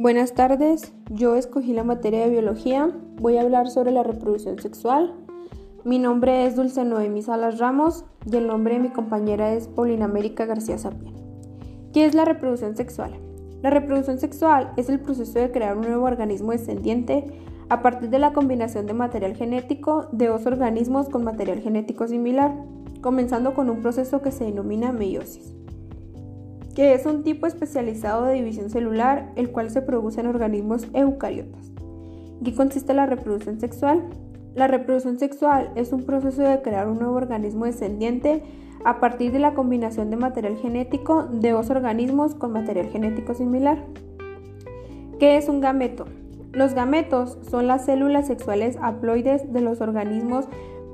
[0.00, 5.12] Buenas tardes, yo escogí la materia de biología, voy a hablar sobre la reproducción sexual.
[5.82, 10.04] Mi nombre es Dulce Noemí Salas Ramos y el nombre de mi compañera es Paulina
[10.04, 11.16] América García Sapien.
[11.92, 13.18] ¿Qué es la reproducción sexual?
[13.60, 17.24] La reproducción sexual es el proceso de crear un nuevo organismo descendiente
[17.68, 22.54] a partir de la combinación de material genético de dos organismos con material genético similar,
[23.00, 25.58] comenzando con un proceso que se denomina meiosis
[26.78, 31.72] que es un tipo especializado de división celular, el cual se produce en organismos eucariotas.
[32.38, 34.04] ¿En qué consiste la reproducción sexual?
[34.54, 38.44] La reproducción sexual es un proceso de crear un nuevo organismo descendiente
[38.84, 43.84] a partir de la combinación de material genético de dos organismos con material genético similar.
[45.18, 46.04] ¿Qué es un gameto?
[46.52, 50.44] Los gametos son las células sexuales haploides de los organismos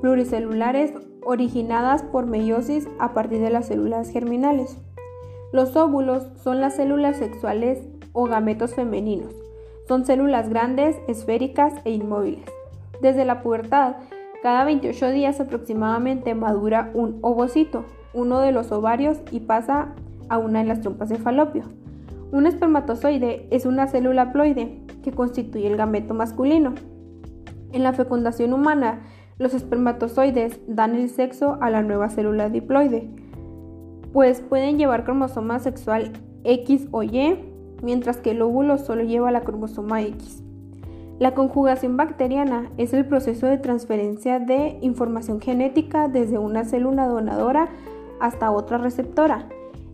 [0.00, 0.94] pluricelulares
[1.26, 4.78] originadas por meiosis a partir de las células germinales.
[5.54, 7.78] Los óvulos son las células sexuales
[8.12, 9.32] o gametos femeninos.
[9.86, 12.44] Son células grandes, esféricas e inmóviles.
[13.00, 13.94] Desde la pubertad,
[14.42, 19.94] cada 28 días aproximadamente madura un ovocito, uno de los ovarios, y pasa
[20.28, 21.62] a una de las trompas de falopio.
[22.32, 26.74] Un espermatozoide es una célula ploide que constituye el gameto masculino.
[27.70, 29.02] En la fecundación humana,
[29.38, 33.08] los espermatozoides dan el sexo a la nueva célula diploide
[34.14, 36.12] pues pueden llevar cromosoma sexual
[36.44, 37.36] X o Y,
[37.82, 40.40] mientras que el óvulo solo lleva la cromosoma X.
[41.18, 47.68] La conjugación bacteriana es el proceso de transferencia de información genética desde una célula donadora
[48.20, 49.48] hasta otra receptora.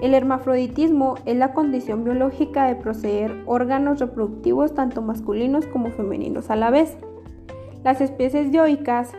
[0.00, 6.56] El hermafroditismo es la condición biológica de proceder órganos reproductivos tanto masculinos como femeninos a
[6.56, 6.96] la vez.
[7.84, 9.12] Las especies dioicas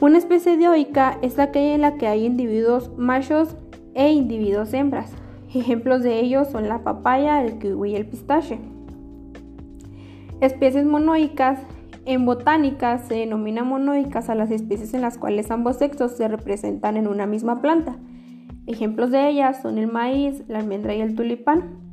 [0.00, 3.56] una especie dioica es aquella en la que hay individuos machos
[3.94, 5.12] e individuos hembras.
[5.54, 8.58] Ejemplos de ellos son la papaya, el kiwi y el pistache.
[10.40, 11.60] Especies monoicas
[12.06, 16.96] en botánica se denomina monoicas a las especies en las cuales ambos sexos se representan
[16.96, 17.96] en una misma planta.
[18.66, 21.89] Ejemplos de ellas son el maíz, la almendra y el tulipán.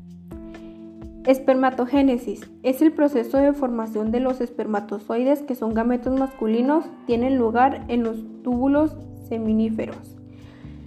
[1.27, 7.83] Espermatogénesis es el proceso de formación de los espermatozoides que son gametos masculinos, tienen lugar
[7.89, 8.95] en los túbulos
[9.27, 10.15] seminíferos.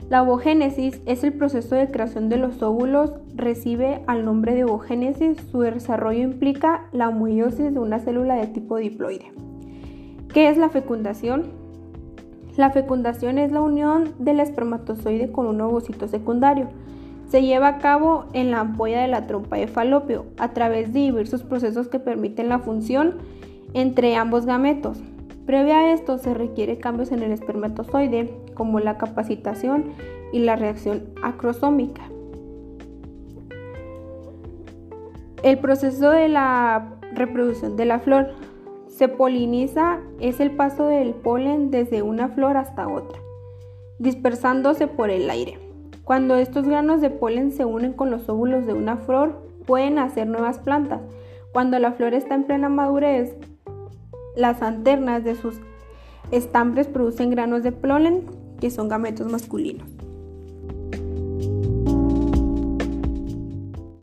[0.08, 5.36] La ovogénesis es el proceso de creación de los óvulos, recibe al nombre de ovogénesis,
[5.52, 9.34] su desarrollo implica la meiosis de una célula de tipo diploide.
[10.32, 11.48] ¿Qué es la fecundación?
[12.56, 16.70] La fecundación es la unión del espermatozoide con un ovocito secundario
[17.30, 21.00] se lleva a cabo en la ampolla de la trompa de falopio a través de
[21.00, 23.18] diversos procesos que permiten la función
[23.72, 24.98] entre ambos gametos.
[25.46, 29.92] Previo a esto se requiere cambios en el espermatozoide como la capacitación
[30.32, 32.02] y la reacción acrosómica.
[35.44, 38.30] El proceso de la reproducción de la flor
[38.88, 43.20] se poliniza es el paso del polen desde una flor hasta otra,
[44.00, 45.69] dispersándose por el aire.
[46.10, 50.26] Cuando estos granos de polen se unen con los óvulos de una flor, pueden hacer
[50.26, 51.00] nuevas plantas.
[51.52, 53.36] Cuando la flor está en plena madurez,
[54.34, 55.60] las anternas de sus
[56.32, 58.26] estambres producen granos de polen
[58.60, 59.86] que son gametos masculinos.